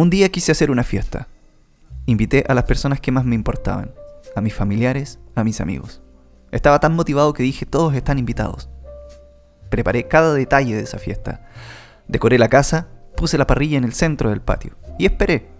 Un 0.00 0.08
día 0.08 0.30
quise 0.30 0.50
hacer 0.50 0.70
una 0.70 0.82
fiesta. 0.82 1.28
Invité 2.06 2.46
a 2.48 2.54
las 2.54 2.64
personas 2.64 3.02
que 3.02 3.12
más 3.12 3.26
me 3.26 3.34
importaban, 3.34 3.92
a 4.34 4.40
mis 4.40 4.54
familiares, 4.54 5.18
a 5.34 5.44
mis 5.44 5.60
amigos. 5.60 6.00
Estaba 6.52 6.80
tan 6.80 6.96
motivado 6.96 7.34
que 7.34 7.42
dije, 7.42 7.66
todos 7.66 7.94
están 7.94 8.18
invitados. 8.18 8.70
Preparé 9.68 10.08
cada 10.08 10.32
detalle 10.32 10.74
de 10.74 10.84
esa 10.84 10.96
fiesta. 10.96 11.46
Decoré 12.08 12.38
la 12.38 12.48
casa, 12.48 12.88
puse 13.14 13.36
la 13.36 13.46
parrilla 13.46 13.76
en 13.76 13.84
el 13.84 13.92
centro 13.92 14.30
del 14.30 14.40
patio 14.40 14.74
y 14.98 15.04
esperé. 15.04 15.50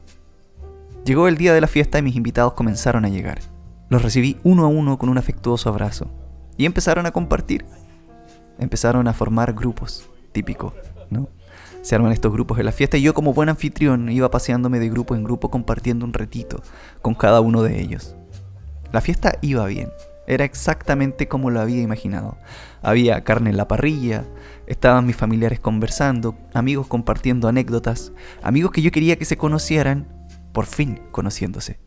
Llegó 1.05 1.29
el 1.29 1.37
día 1.37 1.53
de 1.53 1.61
la 1.61 1.67
fiesta 1.67 1.99
y 1.99 2.03
mis 2.03 2.17
invitados 2.17 2.55
comenzaron 2.55 3.05
a 3.05 3.11
llegar. 3.11 3.41
Los 3.91 4.01
recibí 4.01 4.41
uno 4.43 4.65
a 4.65 4.69
uno 4.69 4.97
con 4.97 5.11
un 5.11 5.19
afectuoso 5.19 5.69
abrazo 5.69 6.11
y 6.57 6.65
empezaron 6.65 7.05
a 7.05 7.11
compartir. 7.11 7.67
Empezaron 8.59 9.07
a 9.07 9.13
formar 9.13 9.53
grupos, 9.53 10.09
típico, 10.33 10.73
¿no? 11.11 11.29
Se 11.83 11.95
arman 11.95 12.13
estos 12.13 12.33
grupos 12.33 12.59
en 12.59 12.67
la 12.67 12.73
fiesta 12.73 12.99
y 12.99 13.03
yo 13.03 13.15
como 13.15 13.33
buen 13.33 13.49
anfitrión 13.49 14.11
iba 14.11 14.31
paseándome 14.31 14.79
de 14.79 14.91
grupo 14.91 15.15
en 15.15 15.25
grupo 15.25 15.51
compartiendo 15.51 16.05
un 16.05 16.13
retito 16.13 16.63
con 17.01 17.15
cada 17.15 17.41
uno 17.41 17.63
de 17.63 17.81
ellos. 17.81 18.17
La 18.93 19.01
fiesta 19.01 19.39
iba 19.41 19.65
bien, 19.67 19.91
era 20.27 20.45
exactamente 20.45 21.27
como 21.27 21.51
lo 21.51 21.61
había 21.61 21.83
imaginado. 21.83 22.39
Había 22.83 23.25
carne 23.25 23.51
en 23.51 23.57
la 23.57 23.67
parrilla, 23.67 24.25
estaban 24.67 25.07
mis 25.07 25.17
familiares 25.17 25.59
conversando, 25.59 26.37
amigos 26.55 26.87
compartiendo 26.87 27.49
anécdotas, 27.49 28.13
amigos 28.43 28.73
que 28.73 28.83
yo 28.83 28.93
quería 28.93 29.17
que 29.17 29.25
se 29.25 29.37
conocieran, 29.37 30.07
por 30.53 30.67
fin 30.67 31.01
conociéndose. 31.11 31.81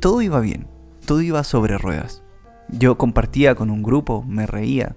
Todo 0.00 0.22
iba 0.22 0.38
bien, 0.40 0.68
todo 1.04 1.20
iba 1.20 1.42
sobre 1.42 1.78
ruedas. 1.78 2.22
Yo 2.68 2.98
compartía 2.98 3.54
con 3.54 3.70
un 3.70 3.82
grupo, 3.82 4.22
me 4.22 4.46
reía, 4.46 4.94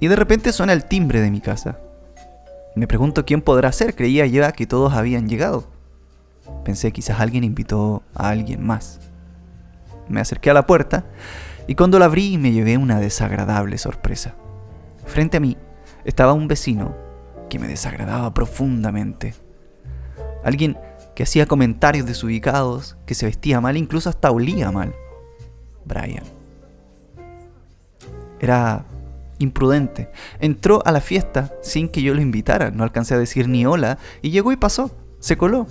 y 0.00 0.08
de 0.08 0.16
repente 0.16 0.52
suena 0.52 0.72
el 0.72 0.84
timbre 0.84 1.20
de 1.20 1.30
mi 1.30 1.40
casa. 1.40 1.78
Me 2.80 2.86
pregunto 2.86 3.26
quién 3.26 3.42
podrá 3.42 3.72
ser, 3.72 3.94
creía 3.94 4.24
ya 4.24 4.52
que 4.52 4.66
todos 4.66 4.94
habían 4.94 5.28
llegado. 5.28 5.66
Pensé 6.64 6.92
quizás 6.92 7.20
alguien 7.20 7.44
invitó 7.44 8.02
a 8.14 8.30
alguien 8.30 8.64
más. 8.64 9.00
Me 10.08 10.18
acerqué 10.18 10.48
a 10.48 10.54
la 10.54 10.66
puerta 10.66 11.04
y 11.66 11.74
cuando 11.74 11.98
la 11.98 12.06
abrí 12.06 12.38
me 12.38 12.52
llevé 12.52 12.78
una 12.78 12.98
desagradable 12.98 13.76
sorpresa. 13.76 14.34
Frente 15.04 15.36
a 15.36 15.40
mí 15.40 15.58
estaba 16.06 16.32
un 16.32 16.48
vecino 16.48 16.96
que 17.50 17.58
me 17.58 17.68
desagradaba 17.68 18.32
profundamente. 18.32 19.34
Alguien 20.42 20.78
que 21.14 21.24
hacía 21.24 21.44
comentarios 21.44 22.06
desubicados, 22.06 22.96
que 23.04 23.14
se 23.14 23.26
vestía 23.26 23.60
mal, 23.60 23.76
incluso 23.76 24.08
hasta 24.08 24.30
olía 24.30 24.72
mal. 24.72 24.94
Brian. 25.84 26.24
Era 28.40 28.86
imprudente. 29.40 30.10
Entró 30.38 30.80
a 30.86 30.92
la 30.92 31.00
fiesta 31.00 31.52
sin 31.60 31.88
que 31.88 32.02
yo 32.02 32.14
lo 32.14 32.20
invitara, 32.20 32.70
no 32.70 32.84
alcancé 32.84 33.14
a 33.14 33.18
decir 33.18 33.48
ni 33.48 33.66
hola, 33.66 33.98
y 34.22 34.30
llegó 34.30 34.52
y 34.52 34.56
pasó, 34.56 34.92
se 35.18 35.36
coló 35.36 35.66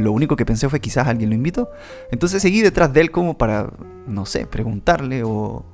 lo 0.00 0.12
único 0.12 0.36
que 0.36 0.46
pensé 0.46 0.68
fue 0.68 0.80
quizás 0.80 1.06
alguien 1.06 1.30
lo 1.30 1.36
invitó. 1.36 1.70
Entonces 2.10 2.42
seguí 2.42 2.62
detrás 2.62 2.92
de 2.92 3.00
él 3.00 3.10
como 3.10 3.38
para, 3.38 3.70
no 4.06 4.26
sé, 4.26 4.46
preguntarle 4.46 5.22
o 5.24 5.64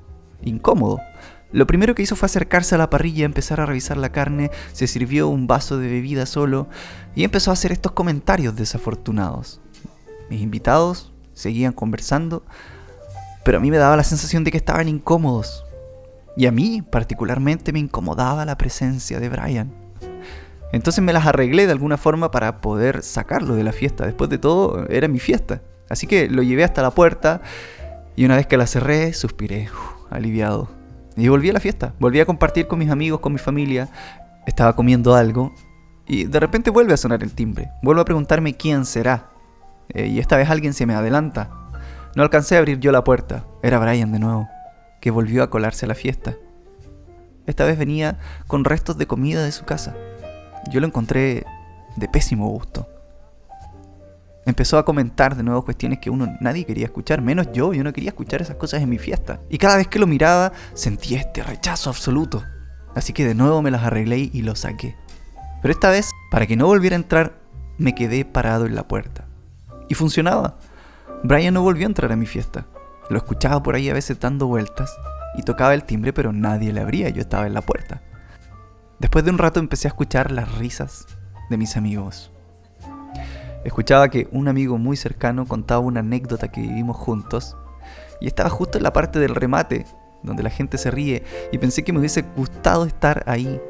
incómodo. 0.43 1.01
Lo 1.53 1.67
primero 1.67 1.95
que 1.95 2.03
hizo 2.03 2.17
fue 2.17 2.27
acercarse 2.27 2.75
a 2.75 2.79
la 2.79 2.91
parrilla, 2.91 3.25
empezar 3.25 3.61
a 3.61 3.67
revisar 3.67 3.97
la 3.97 4.13
carne, 4.13 4.51
se 4.73 4.87
sirvió 4.87 5.29
un 5.29 5.47
vaso 5.47 5.79
de 5.79 5.89
bebida 5.89 6.27
solo 6.27 6.69
y 7.17 7.25
empezó 7.25 7.51
a 7.51 7.55
hacer 7.55 7.73
estos 7.73 7.93
comentarios 7.93 8.55
desafortunados. 8.55 9.61
Mis 10.29 10.43
invitados 10.43 11.13
seguían 11.33 11.73
conversando, 11.73 12.45
pero 13.45 13.59
a 13.59 13.61
mí 13.61 13.71
me 13.71 13.79
daba 13.79 13.97
la 13.97 14.05
sensación 14.05 14.45
de 14.45 14.53
que 14.53 14.59
estaban 14.59 14.89
incómodos. 14.89 15.65
Y 16.37 16.47
a 16.47 16.53
mí 16.53 16.83
particularmente 16.83 17.73
me 17.73 17.79
incomodaba 17.79 18.45
la 18.45 18.57
presencia 18.57 19.21
de 19.21 19.29
Brian. 19.29 19.73
Entonces 20.73 21.03
me 21.03 21.13
las 21.13 21.27
arreglé 21.27 21.67
de 21.67 21.73
alguna 21.73 21.97
forma 21.97 22.31
para 22.31 22.61
poder 22.61 23.03
sacarlo 23.03 23.57
de 23.57 23.65
la 23.65 23.73
fiesta. 23.73 24.07
Después 24.07 24.31
de 24.31 24.39
todo, 24.39 24.87
era 24.89 25.09
mi 25.09 25.19
fiesta. 25.19 25.63
Así 25.89 26.07
que 26.07 26.29
lo 26.29 26.43
llevé 26.43 26.63
hasta 26.63 26.83
la 26.83 26.93
puerta 26.93 27.43
y 28.15 28.25
una 28.25 28.37
vez 28.37 28.47
que 28.47 28.57
la 28.57 28.67
cerré, 28.67 29.13
suspiré, 29.13 29.69
aliviado. 30.11 30.69
Y 31.17 31.29
volví 31.29 31.51
a 31.51 31.53
la 31.53 31.61
fiesta, 31.61 31.95
volví 31.99 32.21
a 32.21 32.27
compartir 32.27 32.67
con 32.67 32.79
mis 32.79 32.91
amigos, 32.91 33.21
con 33.21 33.33
mi 33.33 33.39
familia. 33.39 33.89
Estaba 34.47 34.77
comiendo 34.77 35.15
algo 35.15 35.53
y 36.07 36.25
de 36.25 36.41
repente 36.41 36.71
vuelve 36.71 36.95
a 36.95 36.97
sonar 36.97 37.23
el 37.23 37.33
timbre. 37.33 37.71
Vuelvo 37.83 38.03
a 38.03 38.05
preguntarme 38.05 38.57
quién 38.57 38.85
será. 38.85 39.31
Eh, 39.89 40.07
y 40.07 40.19
esta 40.21 40.37
vez 40.37 40.49
alguien 40.49 40.73
se 40.73 40.87
me 40.87 40.95
adelanta. 40.95 41.51
No 42.15 42.23
alcancé 42.23 42.57
a 42.57 42.59
abrir 42.59 42.79
yo 42.79 42.93
la 42.93 43.05
puerta. 43.05 43.45
Era 43.63 43.79
Brian 43.79 44.13
de 44.13 44.21
nuevo, 44.21 44.49
que 45.01 45.11
volvió 45.11 45.43
a 45.43 45.51
colarse 45.51 45.87
a 45.87 45.89
la 45.89 45.95
fiesta. 45.95 46.37
Esta 47.47 47.65
vez 47.65 47.79
venía 47.79 48.19
con 48.47 48.65
restos 48.65 48.99
de 48.99 49.07
comida 49.07 49.43
de 49.43 49.53
su 49.53 49.65
casa. 49.65 49.97
Yo 50.71 50.81
lo 50.81 50.87
encontré 50.87 51.45
de 51.97 52.09
pésimo 52.09 52.49
gusto. 52.49 52.89
Empezó 54.47 54.79
a 54.79 54.85
comentar 54.85 55.37
de 55.37 55.43
nuevo 55.43 55.65
cuestiones 55.65 55.99
que 55.99 56.11
uno 56.11 56.37
nadie 56.41 56.65
quería 56.65 56.87
escuchar, 56.87 57.21
menos 57.21 57.53
yo, 57.53 57.73
yo 57.73 57.85
no 57.85 57.93
quería 57.93 58.11
escuchar 58.11 58.41
esas 58.41 58.57
cosas 58.57 58.83
en 58.83 58.89
mi 58.89 58.99
fiesta. 58.99 59.41
Y 59.49 59.59
cada 59.59 59.77
vez 59.77 59.87
que 59.87 59.99
lo 59.99 60.07
miraba 60.07 60.53
sentía 60.75 61.19
este 61.19 61.43
rechazo 61.43 61.91
absoluto. 61.91 62.43
Así 62.95 63.13
que 63.13 63.27
de 63.27 63.35
nuevo 63.35 63.63
me 63.63 63.71
las 63.71 63.85
arreglé 63.85 64.31
y 64.33 64.43
lo 64.43 64.57
saqué. 64.57 64.97
Pero 65.63 65.73
esta 65.73 65.91
vez, 65.91 66.11
para 66.31 66.47
que 66.47 66.57
no 66.57 66.67
volviera 66.67 66.97
a 66.97 67.01
entrar, 67.01 67.35
me 67.79 67.95
quedé 67.95 68.25
parado 68.25 68.67
en 68.67 68.75
la 68.75 68.89
puerta. 68.89 69.27
Y 69.89 69.95
funcionaba. 69.95 70.57
Brian 71.23 71.55
no 71.55 71.63
volvió 71.63 71.87
a 71.87 71.91
entrar 71.91 72.11
a 72.13 72.17
mi 72.17 72.27
fiesta. 72.27 72.67
Lo 73.11 73.19
escuchaba 73.19 73.63
por 73.63 73.75
ahí 73.75 73.91
a 73.91 73.95
veces 73.95 74.21
dando 74.21 74.47
vueltas 74.47 74.97
y 75.37 75.43
tocaba 75.43 75.75
el 75.75 75.83
timbre, 75.83 76.13
pero 76.13 76.33
nadie 76.33 76.73
le 76.73 76.81
abría, 76.81 77.09
yo 77.09 77.21
estaba 77.21 77.47
en 77.47 77.55
la 77.55 77.61
puerta. 77.61 78.01
Después 79.01 79.25
de 79.25 79.33
un 79.33 79.39
rato 79.39 79.59
empecé 79.59 79.89
a 79.89 79.91
escuchar 79.91 80.31
las 80.31 80.57
risas 80.59 81.07
de 81.51 81.57
mis 81.57 81.77
amigos. 81.77 82.31
Escuchaba 83.65 84.09
que 84.09 84.29
un 84.31 84.47
amigo 84.47 84.79
muy 84.79 84.97
cercano 84.97 85.45
contaba 85.45 85.81
una 85.81 86.01
anécdota 86.01 86.49
que 86.49 86.61
vivimos 86.61 86.97
juntos 86.97 87.57
y 88.21 88.29
estaba 88.29 88.49
justo 88.49 88.79
en 88.79 88.85
la 88.85 88.93
parte 88.93 89.19
del 89.19 89.35
remate 89.35 89.87
donde 90.23 90.43
la 90.43 90.51
gente 90.51 90.79
se 90.79 90.91
ríe 90.91 91.25
y 91.51 91.59
pensé 91.59 91.83
que 91.83 91.93
me 91.93 91.99
hubiese 91.99 92.23
gustado 92.37 92.85
estar 92.85 93.25
ahí 93.27 93.61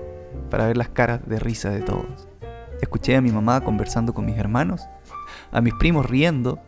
para 0.51 0.67
ver 0.67 0.77
las 0.77 0.91
caras 0.91 1.27
de 1.27 1.39
risa 1.39 1.71
de 1.71 1.81
todos. 1.81 2.29
Escuché 2.83 3.17
a 3.17 3.21
mi 3.21 3.33
mamá 3.33 3.63
conversando 3.63 4.13
con 4.13 4.27
mis 4.27 4.37
hermanos, 4.37 4.87
a 5.51 5.61
mis 5.61 5.75
primos 5.75 6.07
riendo 6.11 6.59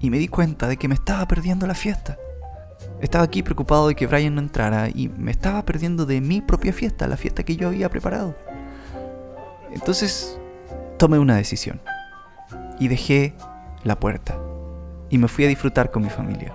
y 0.00 0.10
me 0.10 0.18
di 0.18 0.28
cuenta 0.28 0.68
de 0.68 0.76
que 0.76 0.88
me 0.88 0.94
estaba 0.94 1.26
perdiendo 1.26 1.66
la 1.66 1.74
fiesta. 1.74 2.18
Estaba 3.00 3.24
aquí 3.24 3.42
preocupado 3.42 3.88
de 3.88 3.94
que 3.94 4.06
Brian 4.06 4.34
no 4.34 4.40
entrara 4.40 4.88
y 4.88 5.08
me 5.08 5.30
estaba 5.30 5.64
perdiendo 5.64 6.06
de 6.06 6.20
mi 6.20 6.40
propia 6.40 6.72
fiesta, 6.72 7.06
la 7.06 7.16
fiesta 7.16 7.42
que 7.42 7.56
yo 7.56 7.68
había 7.68 7.90
preparado. 7.90 8.34
Entonces 9.72 10.38
tomé 10.98 11.18
una 11.18 11.36
decisión 11.36 11.80
y 12.78 12.88
dejé 12.88 13.34
la 13.84 14.00
puerta 14.00 14.38
y 15.10 15.18
me 15.18 15.28
fui 15.28 15.44
a 15.44 15.48
disfrutar 15.48 15.90
con 15.90 16.02
mi 16.02 16.10
familia. 16.10 16.54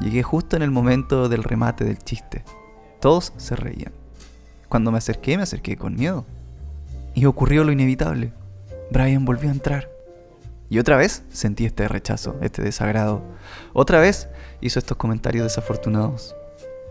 Llegué 0.00 0.22
justo 0.22 0.56
en 0.56 0.62
el 0.62 0.70
momento 0.70 1.28
del 1.28 1.44
remate 1.44 1.84
del 1.84 1.98
chiste. 1.98 2.44
Todos 3.00 3.32
se 3.36 3.54
reían. 3.54 3.92
Cuando 4.68 4.90
me 4.90 4.98
acerqué, 4.98 5.36
me 5.36 5.44
acerqué 5.44 5.76
con 5.76 5.94
miedo. 5.94 6.24
Y 7.14 7.26
ocurrió 7.26 7.62
lo 7.62 7.70
inevitable. 7.70 8.32
Brian 8.90 9.24
volvió 9.24 9.50
a 9.50 9.52
entrar. 9.52 9.93
Y 10.70 10.78
otra 10.78 10.96
vez 10.96 11.22
sentí 11.30 11.66
este 11.66 11.88
rechazo, 11.88 12.36
este 12.40 12.62
desagrado. 12.62 13.22
Otra 13.72 14.00
vez 14.00 14.28
hizo 14.60 14.78
estos 14.78 14.96
comentarios 14.96 15.44
desafortunados. 15.44 16.34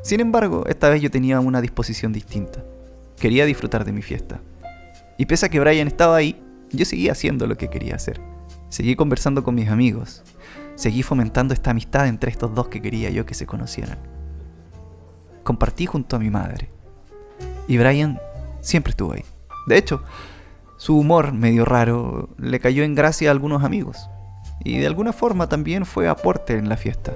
Sin 0.04 0.20
embargo, 0.20 0.66
esta 0.68 0.90
vez 0.90 1.02
yo 1.02 1.10
tenía 1.10 1.40
una 1.40 1.62
disposición 1.62 2.14
distinta. 2.14 2.64
Quería 3.18 3.46
disfrutar 3.46 3.86
de 3.86 3.92
mi 3.92 4.02
fiesta. 4.02 4.42
Y 5.18 5.26
pese 5.26 5.46
a 5.46 5.50
que 5.50 5.60
Brian 5.60 5.88
estaba 5.88 6.16
ahí, 6.16 6.42
yo 6.72 6.86
seguía 6.86 7.14
haciendo 7.14 7.48
lo 7.48 7.58
que 7.58 7.70
quería 7.70 7.96
hacer. 7.96 8.20
Seguí 8.70 8.96
conversando 8.96 9.44
con 9.44 9.56
mis 9.56 9.70
amigos. 9.70 10.24
Seguí 10.76 11.04
fomentando 11.04 11.54
esta 11.54 11.72
amistad 11.72 12.08
entre 12.08 12.32
estos 12.32 12.54
dos 12.54 12.68
que 12.68 12.82
quería 12.82 13.10
yo 13.12 13.26
que 13.26 13.36
se 13.36 13.46
conocieran. 13.46 14.00
Compartí 15.44 15.86
junto 15.86 16.16
a 16.16 16.20
mi 16.20 16.30
madre. 16.30 16.70
Y 17.68 17.78
Brian 17.78 18.20
siempre 18.62 18.92
estuvo 18.92 19.14
ahí. 19.14 19.24
De 19.68 19.78
hecho, 19.78 20.04
su 20.84 20.98
humor 20.98 21.32
medio 21.32 21.64
raro 21.64 22.28
le 22.38 22.60
cayó 22.60 22.84
en 22.84 22.94
gracia 22.94 23.30
a 23.30 23.32
algunos 23.32 23.64
amigos, 23.64 24.10
y 24.66 24.80
de 24.80 24.86
alguna 24.86 25.14
forma 25.14 25.48
también 25.48 25.86
fue 25.86 26.10
aporte 26.10 26.58
en 26.58 26.68
la 26.68 26.76
fiesta. 26.76 27.14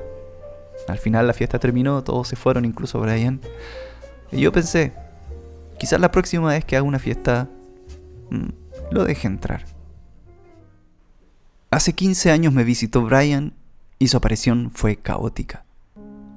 Al 0.87 0.99
final 0.99 1.27
la 1.27 1.33
fiesta 1.33 1.59
terminó, 1.59 2.01
todos 2.01 2.29
se 2.29 2.37
fueron, 2.37 2.63
incluso 2.63 3.01
Brian, 3.01 3.41
y 4.31 4.39
yo 4.39 4.53
pensé, 4.53 4.93
quizás 5.77 5.99
la 5.99 6.11
próxima 6.11 6.47
vez 6.47 6.63
que 6.63 6.77
haga 6.77 6.87
una 6.87 6.97
fiesta, 6.97 7.49
mm, 8.29 8.47
lo 8.91 9.03
deje 9.03 9.27
entrar. 9.27 9.65
Hace 11.69 11.91
15 11.91 12.31
años 12.31 12.53
me 12.53 12.63
visitó 12.63 13.01
Brian 13.01 13.51
y 13.99 14.07
su 14.07 14.15
aparición 14.15 14.71
fue 14.73 14.95
caótica. 14.95 15.65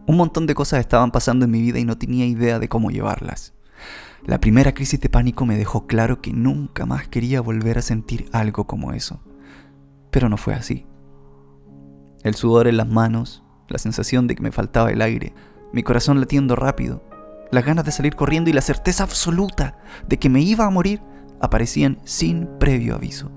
Un 0.08 0.16
montón 0.16 0.48
de 0.48 0.56
cosas 0.56 0.80
estaban 0.80 1.12
pasando 1.12 1.44
en 1.44 1.52
mi 1.52 1.62
vida 1.62 1.78
y 1.78 1.84
no 1.84 1.96
tenía 1.96 2.26
idea 2.26 2.58
de 2.58 2.68
cómo 2.68 2.90
llevarlas. 2.90 3.52
La 4.24 4.40
primera 4.40 4.74
crisis 4.74 5.00
de 5.00 5.08
pánico 5.08 5.46
me 5.46 5.56
dejó 5.56 5.86
claro 5.86 6.20
que 6.20 6.32
nunca 6.32 6.86
más 6.86 7.08
quería 7.08 7.40
volver 7.40 7.78
a 7.78 7.82
sentir 7.82 8.28
algo 8.32 8.66
como 8.66 8.92
eso. 8.92 9.22
Pero 10.10 10.28
no 10.28 10.36
fue 10.36 10.54
así. 10.54 10.86
El 12.22 12.34
sudor 12.34 12.68
en 12.68 12.76
las 12.76 12.88
manos, 12.88 13.42
la 13.68 13.78
sensación 13.78 14.26
de 14.26 14.34
que 14.34 14.42
me 14.42 14.52
faltaba 14.52 14.90
el 14.90 15.00
aire, 15.00 15.32
mi 15.72 15.82
corazón 15.82 16.20
latiendo 16.20 16.54
rápido, 16.54 17.02
las 17.50 17.64
ganas 17.64 17.84
de 17.84 17.92
salir 17.92 18.14
corriendo 18.14 18.50
y 18.50 18.52
la 18.52 18.60
certeza 18.60 19.04
absoluta 19.04 19.78
de 20.06 20.18
que 20.18 20.28
me 20.28 20.40
iba 20.40 20.66
a 20.66 20.70
morir 20.70 21.00
aparecían 21.40 21.98
sin 22.04 22.46
previo 22.58 22.94
aviso. 22.94 23.30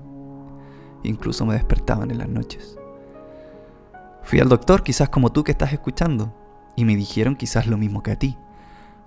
incluso 1.02 1.44
me 1.44 1.54
despertaban 1.54 2.10
en 2.10 2.18
las 2.18 2.28
noches. 2.28 2.78
Fui 4.22 4.40
al 4.40 4.48
doctor, 4.48 4.82
quizás 4.82 5.10
como 5.10 5.32
tú 5.32 5.44
que 5.44 5.52
estás 5.52 5.72
escuchando, 5.72 6.34
y 6.76 6.84
me 6.86 6.96
dijeron 6.96 7.36
quizás 7.36 7.66
lo 7.66 7.76
mismo 7.76 8.02
que 8.02 8.12
a 8.12 8.18
ti. 8.18 8.38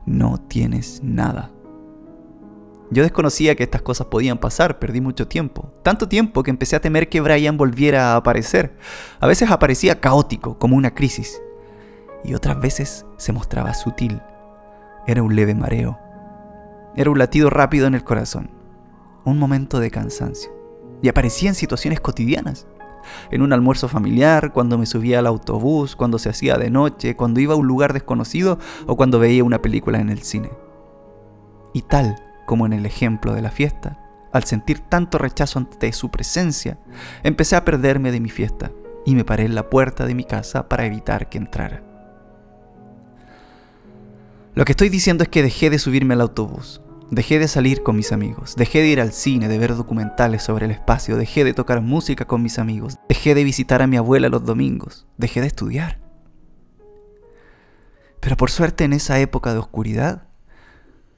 No 0.06 0.38
tienes 0.40 1.02
nada. 1.04 1.52
Yo 2.90 3.04
desconocía 3.04 3.56
que 3.56 3.64
estas 3.64 3.82
cosas 3.82 4.08
podían 4.08 4.38
pasar, 4.38 4.80
perdí 4.80 5.02
mucho 5.02 5.28
tiempo. 5.28 5.74
Tanto 5.84 6.08
tiempo 6.08 6.44
que 6.44 6.52
empecé 6.52 6.76
a 6.76 6.82
temer 6.82 7.10
que 7.10 7.20
Brian 7.20 7.58
volviera 7.58 8.14
a 8.14 8.16
aparecer. 8.16 8.78
A 9.20 9.28
veces 9.28 9.52
aparecía 9.52 10.00
caótico, 10.00 10.58
como 10.58 10.78
una 10.78 10.94
crisis. 10.94 11.42
Y 12.24 12.34
otras 12.34 12.60
veces 12.60 13.06
se 13.18 13.34
mostraba 13.34 13.74
sutil. 13.74 14.22
Era 15.06 15.22
un 15.22 15.36
leve 15.36 15.54
mareo. 15.54 16.00
Era 16.96 17.12
un 17.12 17.20
latido 17.20 17.50
rápido 17.50 17.88
en 17.88 17.96
el 17.96 18.06
corazón. 18.06 18.52
Un 19.26 19.38
momento 19.38 19.80
de 19.80 19.92
cansancio. 19.92 20.52
Y 21.02 21.10
aparecía 21.10 21.50
en 21.50 21.56
situaciones 21.56 22.00
cotidianas. 22.00 22.68
En 23.32 23.42
un 23.42 23.52
almuerzo 23.52 23.90
familiar, 23.90 24.54
cuando 24.54 24.78
me 24.78 24.86
subía 24.86 25.20
al 25.20 25.28
autobús, 25.28 25.96
cuando 25.96 26.20
se 26.20 26.30
hacía 26.30 26.58
de 26.58 26.70
noche, 26.70 27.16
cuando 27.16 27.42
iba 27.42 27.54
a 27.54 27.58
un 27.58 27.68
lugar 27.68 27.94
desconocido 27.94 28.60
o 28.86 28.96
cuando 28.96 29.20
veía 29.20 29.44
una 29.44 29.62
película 29.62 30.00
en 30.00 30.10
el 30.10 30.24
cine. 30.24 30.52
Y 31.74 31.82
tal 31.84 32.27
como 32.48 32.66
en 32.66 32.74
el 32.74 32.88
ejemplo 32.88 33.36
de 33.36 33.44
la 33.44 33.52
fiesta, 33.52 34.00
al 34.32 34.46
sentir 34.46 34.80
tanto 34.80 35.20
rechazo 35.20 35.60
ante 35.60 35.92
su 35.94 36.10
presencia, 36.10 36.80
empecé 37.22 37.56
a 37.56 37.66
perderme 37.66 38.12
de 38.12 38.20
mi 38.20 38.30
fiesta 38.30 38.72
y 39.06 39.14
me 39.14 39.24
paré 39.24 39.46
en 39.46 39.54
la 39.54 39.70
puerta 39.70 40.08
de 40.08 40.16
mi 40.16 40.24
casa 40.24 40.68
para 40.68 40.86
evitar 40.86 41.30
que 41.30 41.38
entrara. 41.38 41.84
Lo 44.56 44.66
que 44.66 44.72
estoy 44.72 44.90
diciendo 44.90 45.24
es 45.24 45.30
que 45.30 45.44
dejé 45.44 45.70
de 45.70 45.78
subirme 45.78 46.16
al 46.16 46.22
autobús, 46.22 46.82
dejé 47.12 47.38
de 47.38 47.48
salir 47.48 47.84
con 47.84 47.96
mis 47.96 48.12
amigos, 48.12 48.56
dejé 48.56 48.82
de 48.82 48.88
ir 48.88 49.02
al 49.02 49.12
cine, 49.12 49.50
de 49.50 49.58
ver 49.60 49.76
documentales 49.76 50.42
sobre 50.42 50.66
el 50.66 50.72
espacio, 50.72 51.18
dejé 51.18 51.44
de 51.44 51.54
tocar 51.54 51.82
música 51.82 52.26
con 52.26 52.42
mis 52.42 52.60
amigos, 52.60 52.98
dejé 53.08 53.36
de 53.36 53.44
visitar 53.44 53.82
a 53.82 53.88
mi 53.88 53.98
abuela 53.98 54.30
los 54.30 54.46
domingos, 54.46 55.06
dejé 55.18 55.42
de 55.42 55.48
estudiar. 55.48 56.00
Pero 58.20 58.36
por 58.36 58.50
suerte 58.50 58.84
en 58.84 58.94
esa 58.94 59.20
época 59.20 59.54
de 59.54 59.60
oscuridad, 59.60 60.27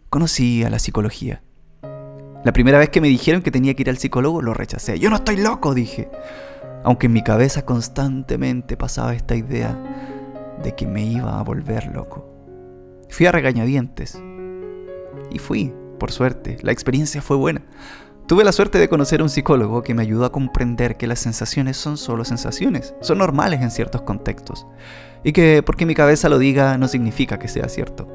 conocí 0.09 0.63
a 0.63 0.69
la 0.69 0.79
psicología. 0.79 1.41
La 2.43 2.53
primera 2.53 2.79
vez 2.79 2.89
que 2.89 3.01
me 3.01 3.09
dijeron 3.09 3.41
que 3.41 3.51
tenía 3.51 3.73
que 3.73 3.83
ir 3.83 3.89
al 3.89 3.97
psicólogo 3.97 4.41
lo 4.41 4.53
rechacé. 4.53 4.97
Yo 4.97 5.09
no 5.09 5.17
estoy 5.17 5.37
loco, 5.37 5.73
dije. 5.73 6.09
Aunque 6.83 7.07
en 7.07 7.13
mi 7.13 7.21
cabeza 7.21 7.65
constantemente 7.65 8.77
pasaba 8.77 9.13
esta 9.13 9.35
idea 9.35 9.77
de 10.63 10.73
que 10.75 10.87
me 10.87 11.03
iba 11.03 11.39
a 11.39 11.43
volver 11.43 11.87
loco. 11.87 12.25
Fui 13.09 13.25
a 13.25 13.31
regañadientes. 13.31 14.21
Y 15.31 15.39
fui, 15.39 15.73
por 15.99 16.11
suerte. 16.11 16.57
La 16.61 16.71
experiencia 16.71 17.21
fue 17.21 17.35
buena. 17.35 17.61
Tuve 18.29 18.43
la 18.43 18.51
suerte 18.51 18.77
de 18.77 18.87
conocer 18.89 19.19
a 19.19 19.23
un 19.23 19.29
psicólogo 19.29 19.81
que 19.81 19.95
me 19.95 20.03
ayudó 20.03 20.23
a 20.23 20.31
comprender 20.31 20.97
que 20.97 21.07
las 21.07 21.19
sensaciones 21.19 21.77
son 21.77 21.97
solo 21.97 22.23
sensaciones, 22.23 22.93
son 23.01 23.17
normales 23.17 23.59
en 23.61 23.71
ciertos 23.71 24.03
contextos, 24.03 24.67
y 25.23 25.31
que 25.31 25.63
porque 25.65 25.87
mi 25.87 25.95
cabeza 25.95 26.29
lo 26.29 26.37
diga 26.37 26.77
no 26.77 26.87
significa 26.87 27.39
que 27.39 27.47
sea 27.47 27.67
cierto. 27.69 28.07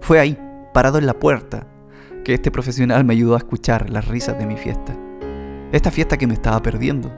Fue 0.00 0.20
ahí, 0.20 0.38
parado 0.78 0.98
en 0.98 1.06
la 1.06 1.18
puerta, 1.18 1.66
que 2.24 2.34
este 2.34 2.52
profesional 2.52 3.04
me 3.04 3.12
ayudó 3.12 3.34
a 3.34 3.38
escuchar 3.38 3.90
las 3.90 4.06
risas 4.06 4.38
de 4.38 4.46
mi 4.46 4.56
fiesta. 4.56 4.96
Esta 5.72 5.90
fiesta 5.90 6.16
que 6.16 6.28
me 6.28 6.34
estaba 6.34 6.62
perdiendo. 6.62 7.12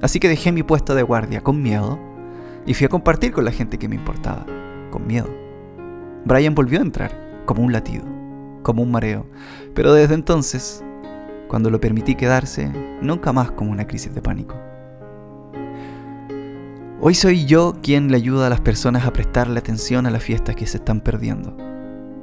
Así 0.00 0.18
que 0.18 0.30
dejé 0.30 0.50
mi 0.50 0.62
puesto 0.62 0.94
de 0.94 1.02
guardia 1.02 1.42
con 1.42 1.60
miedo 1.60 1.98
y 2.64 2.72
fui 2.72 2.86
a 2.86 2.88
compartir 2.88 3.32
con 3.32 3.44
la 3.44 3.52
gente 3.52 3.76
que 3.76 3.86
me 3.86 3.96
importaba, 3.96 4.46
con 4.90 5.06
miedo. 5.06 5.28
Brian 6.24 6.54
volvió 6.54 6.78
a 6.78 6.82
entrar, 6.82 7.42
como 7.44 7.62
un 7.62 7.70
latido, 7.70 8.06
como 8.62 8.82
un 8.82 8.90
mareo, 8.90 9.26
pero 9.74 9.92
desde 9.92 10.14
entonces, 10.14 10.82
cuando 11.48 11.68
lo 11.68 11.82
permití 11.82 12.14
quedarse, 12.14 12.72
nunca 13.02 13.30
más 13.34 13.50
como 13.50 13.72
una 13.72 13.86
crisis 13.86 14.14
de 14.14 14.22
pánico. 14.22 14.54
Hoy 16.98 17.14
soy 17.14 17.44
yo 17.44 17.76
quien 17.82 18.10
le 18.10 18.16
ayuda 18.16 18.46
a 18.46 18.50
las 18.50 18.62
personas 18.62 19.04
a 19.04 19.12
prestarle 19.12 19.58
atención 19.58 20.06
a 20.06 20.10
las 20.10 20.22
fiestas 20.22 20.56
que 20.56 20.66
se 20.66 20.78
están 20.78 21.02
perdiendo 21.02 21.68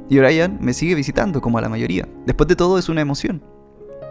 y 0.10 0.18
Brian 0.20 0.58
me 0.62 0.74
sigue 0.74 0.96
visitando 0.96 1.42
como 1.42 1.58
a 1.58 1.62
la 1.62 1.70
mayoría. 1.70 2.08
Después 2.26 2.48
de 2.48 2.56
todo 2.56 2.78
es 2.78 2.90
una 2.90 3.02
emoción. 3.02 3.44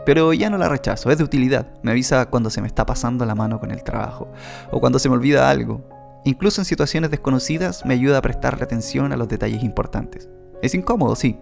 Pero 0.05 0.33
ya 0.33 0.51
no 0.51 0.59
la 0.59 0.69
rechazo, 0.69 1.11
es 1.11 1.19
de 1.19 1.25
utilidad. 1.25 1.67
Me 1.83 1.91
avisa 1.91 2.27
cuando 2.27 2.51
se 2.51 2.61
me 2.61 2.69
está 2.69 2.87
pasando 2.87 3.25
la 3.27 3.35
mano 3.35 3.59
con 3.59 3.71
el 3.71 3.83
trabajo 3.83 4.29
o 4.71 4.81
cuando 4.81 4.99
se 4.99 5.09
me 5.09 5.17
olvida 5.17 5.51
algo. 5.51 5.89
Incluso 6.25 6.61
en 6.61 6.65
situaciones 6.65 7.11
desconocidas 7.11 7.85
me 7.85 7.95
ayuda 7.95 8.19
a 8.19 8.23
prestarle 8.23 8.63
atención 8.63 9.13
a 9.13 9.17
los 9.17 9.29
detalles 9.29 9.63
importantes. 9.65 10.29
Es 10.63 10.75
incómodo, 10.75 11.17
sí, 11.17 11.39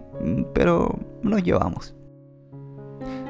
pero 0.53 0.99
nos 1.21 1.43
llevamos. 1.43 1.95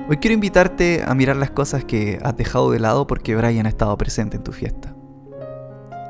Hoy 0.07 0.17
quiero 0.17 0.35
invitarte 0.35 1.03
a 1.05 1.15
mirar 1.15 1.35
las 1.35 1.51
cosas 1.51 1.83
que 1.83 2.19
has 2.21 2.37
dejado 2.37 2.71
de 2.71 2.79
lado 2.79 3.07
porque 3.07 3.35
Brian 3.35 3.65
ha 3.65 3.69
estado 3.69 3.97
presente 3.97 4.37
en 4.37 4.43
tu 4.43 4.51
fiesta. 4.51 4.95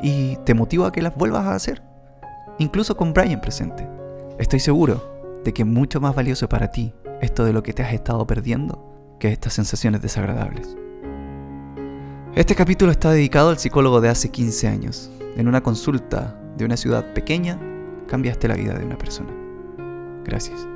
Y 0.01 0.35
te 0.45 0.53
motivo 0.53 0.85
a 0.85 0.91
que 0.91 1.01
las 1.01 1.15
vuelvas 1.15 1.45
a 1.45 1.55
hacer, 1.55 1.81
incluso 2.59 2.97
con 2.97 3.13
Brian 3.13 3.41
presente. 3.41 3.94
Estoy 4.37 4.59
seguro 4.59 5.41
de 5.45 5.53
que 5.53 5.61
es 5.61 5.67
mucho 5.67 6.01
más 6.01 6.13
valioso 6.13 6.49
para 6.49 6.69
ti 6.69 6.93
esto 7.21 7.45
de 7.45 7.53
lo 7.53 7.63
que 7.63 7.71
te 7.71 7.83
has 7.83 7.93
estado 7.93 8.27
perdiendo 8.27 9.15
que 9.17 9.31
estas 9.31 9.53
sensaciones 9.53 10.01
desagradables. 10.01 10.75
Este 12.35 12.53
capítulo 12.53 12.91
está 12.91 13.11
dedicado 13.11 13.49
al 13.49 13.59
psicólogo 13.59 14.01
de 14.01 14.09
hace 14.09 14.31
15 14.31 14.67
años. 14.67 15.09
En 15.37 15.47
una 15.47 15.63
consulta 15.63 16.37
de 16.57 16.65
una 16.65 16.75
ciudad 16.75 17.13
pequeña, 17.13 17.57
cambiaste 18.07 18.49
la 18.49 18.55
vida 18.55 18.73
de 18.73 18.85
una 18.85 18.97
persona. 18.97 19.31
Gracias. 20.25 20.74